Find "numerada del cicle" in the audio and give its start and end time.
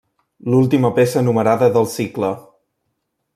1.27-2.33